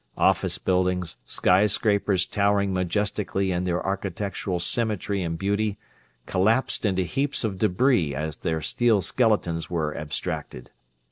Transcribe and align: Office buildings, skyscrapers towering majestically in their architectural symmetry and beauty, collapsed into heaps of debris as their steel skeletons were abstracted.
Office 0.17 0.57
buildings, 0.57 1.17
skyscrapers 1.27 2.25
towering 2.25 2.73
majestically 2.73 3.51
in 3.51 3.65
their 3.65 3.85
architectural 3.85 4.59
symmetry 4.59 5.21
and 5.21 5.37
beauty, 5.37 5.77
collapsed 6.25 6.85
into 6.87 7.03
heaps 7.03 7.43
of 7.43 7.59
debris 7.59 8.15
as 8.15 8.37
their 8.37 8.61
steel 8.61 9.01
skeletons 9.01 9.69
were 9.69 9.95
abstracted. 9.95 10.71